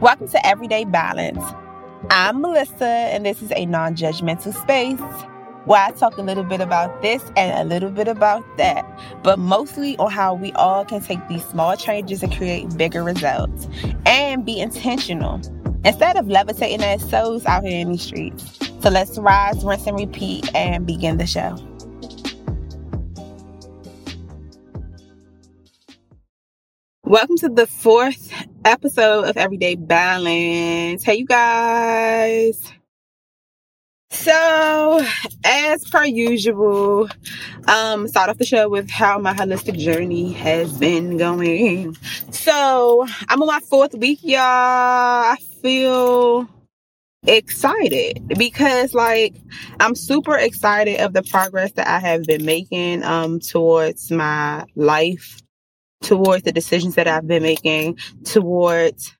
[0.00, 1.44] Welcome to Everyday Balance.
[2.08, 4.98] I'm Melissa, and this is a non judgmental space
[5.66, 8.82] where I talk a little bit about this and a little bit about that,
[9.22, 13.68] but mostly on how we all can take these small changes and create bigger results
[14.06, 15.34] and be intentional
[15.84, 18.58] instead of levitating as souls out here in the streets.
[18.80, 21.58] So let's rise, rinse, and repeat and begin the show.
[27.04, 28.32] Welcome to the fourth
[28.64, 31.02] episode of Everyday Balance.
[31.02, 32.72] Hey, you guys.
[34.10, 35.06] So,
[35.44, 37.08] as per usual,
[37.68, 41.96] um, start off the show with how my holistic journey has been going.
[42.30, 44.40] So, I'm on my fourth week, y'all.
[44.40, 46.48] I feel
[47.26, 49.34] excited because like
[49.78, 55.40] I'm super excited of the progress that I have been making um towards my life
[56.02, 59.16] towards the decisions that I've been making, towards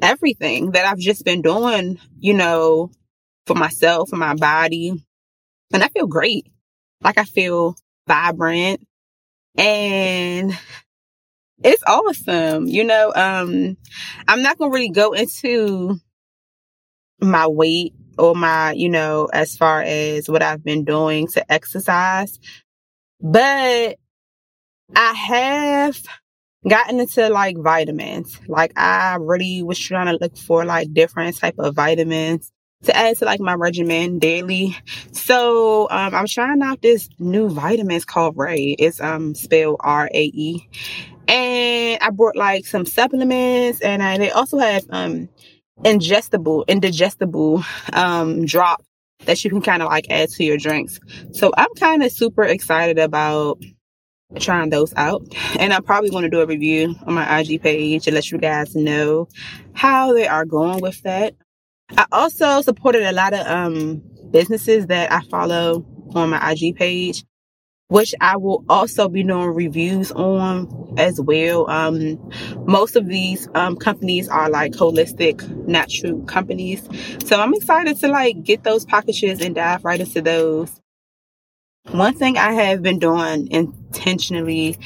[0.00, 2.90] everything that I've just been doing, you know,
[3.46, 4.92] for myself, for my body.
[5.72, 6.46] And I feel great.
[7.02, 8.80] Like I feel vibrant
[9.56, 10.58] and
[11.62, 12.66] it's awesome.
[12.66, 13.76] You know, um,
[14.28, 15.98] I'm not going to really go into
[17.20, 22.38] my weight or my, you know, as far as what I've been doing to exercise,
[23.20, 23.96] but
[24.94, 26.00] I have
[26.68, 28.38] gotten into like vitamins.
[28.48, 32.50] Like I really was trying to look for like different type of vitamins
[32.84, 34.76] to add to like my regimen daily.
[35.12, 38.76] So um I'm trying out this new vitamins called Rae.
[38.78, 40.68] It's um spelled R-A-E.
[41.28, 45.28] And I brought like some supplements and I, they also have um
[45.84, 48.82] ingestible, indigestible um drop
[49.24, 51.00] that you can kind of like add to your drinks.
[51.32, 53.58] So I'm kind of super excited about
[54.38, 55.22] trying those out.
[55.58, 58.38] And I'm probably going to do a review on my IG page to let you
[58.38, 59.28] guys know
[59.72, 61.34] how they are going with that.
[61.96, 67.24] I also supported a lot of um, businesses that I follow on my IG page,
[67.88, 71.70] which I will also be doing reviews on as well.
[71.70, 72.18] Um,
[72.66, 76.88] most of these um, companies are like holistic, natural companies.
[77.24, 80.80] So I'm excited to like get those packages and dive right into those.
[81.92, 84.76] One thing I have been doing intentionally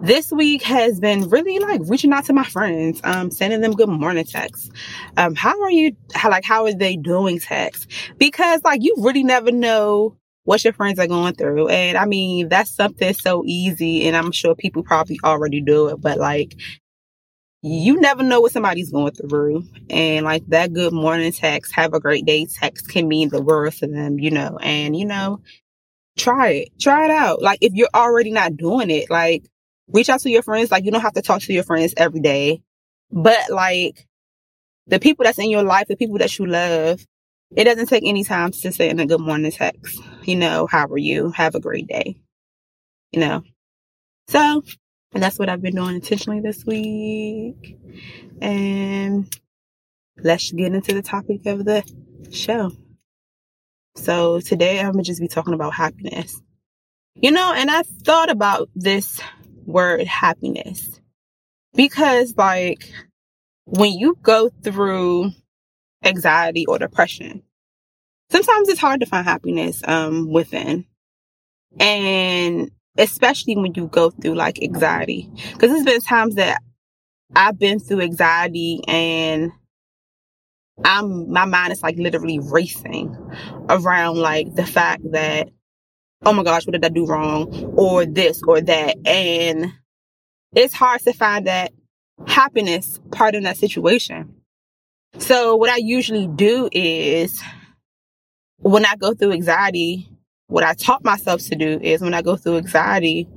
[0.00, 3.88] this week has been really like reaching out to my friends, um, sending them good
[3.88, 4.70] morning texts.
[5.16, 5.96] Um, how are you?
[6.14, 7.90] How, like, how are they doing text?
[8.18, 11.68] Because like, you really never know what your friends are going through.
[11.68, 14.06] And I mean, that's something so easy.
[14.06, 16.54] And I'm sure people probably already do it, but like,
[17.62, 19.64] you never know what somebody's going through.
[19.88, 23.72] And like that good morning text, have a great day text can mean the world
[23.74, 25.40] to them, you know, and you know,
[26.16, 26.68] try it.
[26.80, 27.42] Try it out.
[27.42, 29.44] Like if you're already not doing it, like
[29.88, 30.70] reach out to your friends.
[30.70, 32.62] Like you don't have to talk to your friends every day,
[33.10, 34.06] but like
[34.86, 37.00] the people that's in your life, the people that you love,
[37.56, 40.00] it doesn't take any time to send a good morning text.
[40.24, 41.30] You know, how are you?
[41.30, 42.16] Have a great day.
[43.12, 43.42] You know,
[44.28, 44.62] so
[45.14, 47.78] and that's what I've been doing intentionally this week.
[48.42, 49.32] And
[50.18, 51.84] let's get into the topic of the
[52.32, 52.72] show.
[53.96, 56.40] So today I'm gonna just be talking about happiness.
[57.14, 59.20] You know, and I thought about this
[59.64, 61.00] word happiness
[61.74, 62.90] because like
[63.66, 65.30] when you go through
[66.04, 67.42] anxiety or depression,
[68.30, 70.86] sometimes it's hard to find happiness um within.
[71.78, 75.30] And especially when you go through like anxiety.
[75.58, 76.62] Cause there's been times that
[77.34, 79.52] I've been through anxiety and
[80.82, 83.16] I'm my mind is like literally racing
[83.68, 85.48] around like the fact that
[86.24, 87.74] oh my gosh, what did I do wrong?
[87.76, 88.96] Or this or that.
[89.06, 89.72] And
[90.54, 91.72] it's hard to find that
[92.26, 94.34] happiness part in that situation.
[95.18, 97.40] So what I usually do is
[98.58, 100.08] when I go through anxiety,
[100.46, 103.28] what I taught myself to do is when I go through anxiety,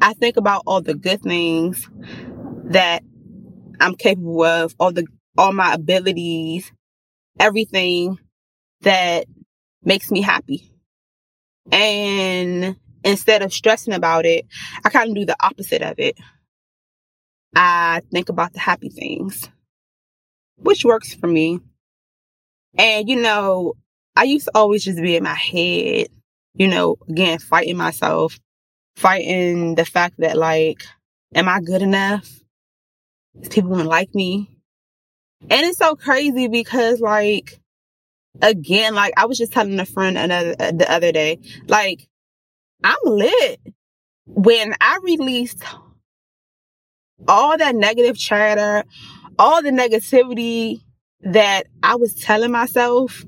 [0.00, 1.88] I think about all the good things
[2.64, 3.02] that
[3.80, 6.70] I'm capable of, all the all my abilities,
[7.38, 8.18] everything
[8.82, 9.26] that
[9.82, 10.70] makes me happy.
[11.72, 14.46] And instead of stressing about it,
[14.84, 16.16] I kind of do the opposite of it.
[17.54, 19.48] I think about the happy things,
[20.56, 21.60] which works for me.
[22.76, 23.74] And, you know,
[24.16, 26.08] I used to always just be in my head,
[26.54, 28.38] you know, again, fighting myself,
[28.96, 30.84] fighting the fact that, like,
[31.34, 32.28] am I good enough?
[33.40, 34.53] Is people gonna like me?
[35.42, 37.60] And it's so crazy because like,
[38.40, 42.08] again, like I was just telling a friend another, uh, the other day, like
[42.82, 43.60] I'm lit.
[44.26, 45.62] When I released
[47.28, 48.84] all that negative chatter,
[49.38, 50.80] all the negativity
[51.20, 53.24] that I was telling myself,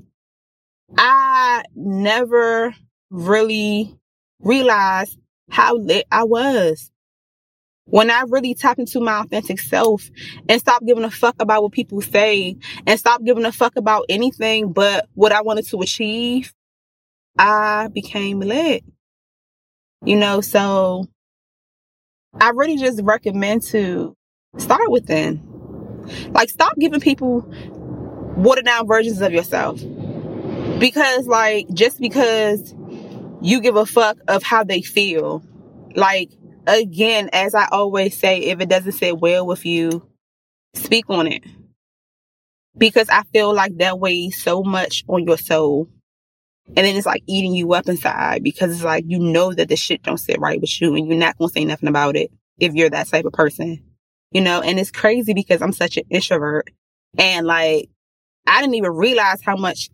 [0.97, 2.75] I never
[3.09, 3.95] really
[4.39, 5.17] realized
[5.49, 6.91] how lit I was.
[7.89, 10.09] When I really tap into my authentic self
[10.49, 14.05] and stop giving a fuck about what people say and stop giving a fuck about
[14.09, 16.53] anything but what I wanted to achieve,
[17.37, 18.83] I became lit.
[20.05, 21.07] You know, so
[22.39, 24.15] I really just recommend to
[24.57, 25.41] start within.
[26.31, 27.41] Like, stop giving people
[28.37, 29.81] watered down versions of yourself.
[30.79, 32.75] Because, like, just because
[33.41, 35.43] you give a fuck of how they feel,
[35.95, 36.31] like,
[36.67, 40.07] again, as I always say, if it doesn't sit well with you,
[40.75, 41.43] speak on it.
[42.77, 45.89] Because I feel like that weighs so much on your soul.
[46.67, 49.77] And then it's like eating you up inside because it's like you know that the
[49.77, 52.29] shit don't sit right with you and you're not gonna say nothing about it
[52.59, 53.83] if you're that type of person.
[54.31, 56.69] You know, and it's crazy because I'm such an introvert.
[57.17, 57.89] And like
[58.45, 59.89] I didn't even realize how much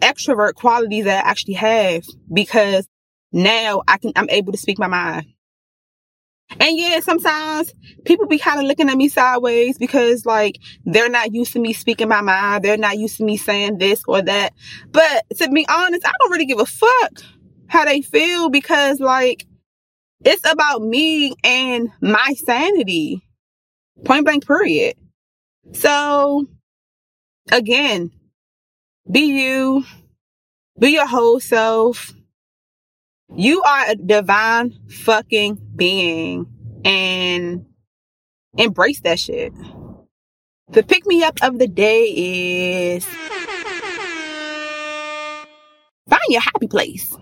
[0.00, 2.88] extrovert qualities I actually have because
[3.30, 5.26] now I can I'm able to speak my mind.
[6.50, 7.72] And yeah, sometimes
[8.04, 11.72] people be kind of looking at me sideways because like they're not used to me
[11.72, 12.64] speaking my mind.
[12.64, 14.52] They're not used to me saying this or that.
[14.90, 17.22] But to be honest, I don't really give a fuck
[17.68, 19.46] how they feel because like
[20.24, 23.22] it's about me and my sanity.
[24.04, 24.96] Point blank period.
[25.72, 26.46] So
[27.50, 28.12] again,
[29.10, 29.84] be you,
[30.78, 32.12] be your whole self,
[33.34, 36.46] you are a divine fucking being
[36.84, 37.66] and
[38.56, 39.52] embrace that shit.
[40.68, 43.04] The pick me up of the day is
[46.08, 47.16] find your happy place.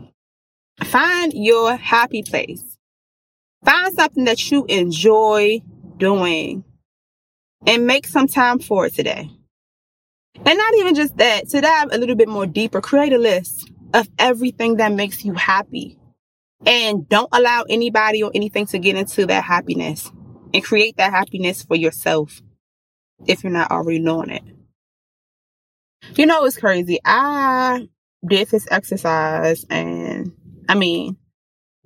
[0.82, 2.76] Find your happy place.
[3.64, 5.62] Find something that you enjoy
[5.96, 6.64] doing
[7.66, 9.30] and make some time for it today.
[10.44, 13.70] And not even just that, today I'm a little bit more deeper, create a list
[13.94, 15.98] of everything that makes you happy.
[16.66, 20.10] And don't allow anybody or anything to get into that happiness
[20.52, 22.42] and create that happiness for yourself
[23.26, 24.42] if you're not already knowing it.
[26.16, 26.98] You know, it's crazy.
[27.04, 27.88] I
[28.26, 30.32] did this exercise and
[30.68, 31.16] I mean,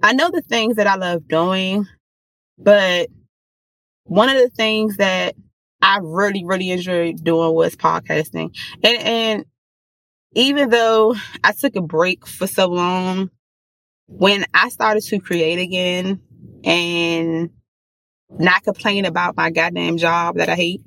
[0.02, 1.86] I know the things that I love doing,
[2.56, 3.08] but
[4.04, 5.34] one of the things that
[5.82, 8.56] I really, really enjoyed doing was podcasting.
[8.82, 9.44] And, and
[10.34, 13.30] even though I took a break for so long,
[14.06, 16.20] when I started to create again
[16.64, 17.50] and
[18.30, 20.82] not complain about my goddamn job that I hate,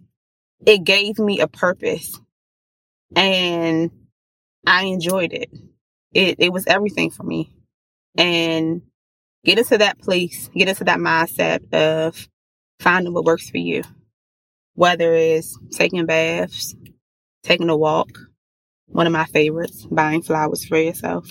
[0.65, 2.19] it gave me a purpose.
[3.15, 3.91] And
[4.65, 5.49] I enjoyed it.
[6.13, 7.53] It, it was everything for me.
[8.17, 8.81] And
[9.43, 12.27] get into that place, get into that mindset of
[12.79, 13.83] finding what works for you,
[14.75, 16.75] whether it's taking baths,
[17.43, 18.09] taking a walk,
[18.91, 21.29] one of my favorites, buying flowers for yourself.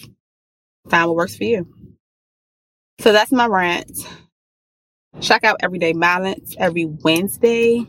[0.89, 1.69] Find what works for you.
[3.01, 3.93] So that's my rant.
[5.21, 7.87] Check out Everyday Balance every Wednesday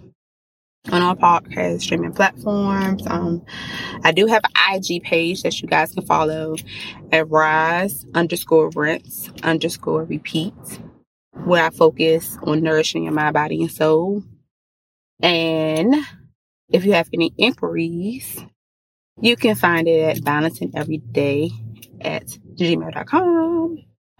[0.91, 3.05] on all podcast streaming platforms.
[3.05, 3.45] Um,
[4.03, 6.55] I do have an IG page that you guys can follow
[7.11, 10.53] at rise underscore rinse underscore repeat,
[11.45, 14.23] where I focus on nourishing your mind, body, and soul.
[15.21, 15.95] And
[16.69, 18.43] if you have any inquiries,
[19.21, 21.51] you can find it at balancing every day
[22.01, 22.25] at
[22.55, 23.77] gmail.com.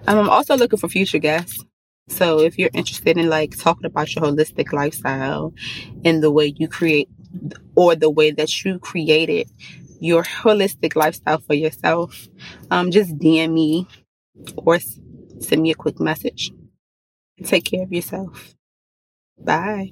[0.08, 1.64] Um, I'm also looking for future guests.
[2.08, 5.54] So if you're interested in like talking about your holistic lifestyle
[6.04, 7.10] and the way you create
[7.76, 9.50] or the way that you created
[10.00, 12.28] your holistic lifestyle for yourself,
[12.70, 13.88] um, just DM me
[14.58, 14.80] or
[15.40, 16.52] send me a quick message.
[17.44, 18.56] Take care of yourself.
[19.38, 19.92] Bye.